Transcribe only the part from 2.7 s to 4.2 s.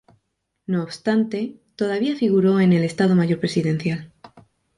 el Estado Mayor Presidencial.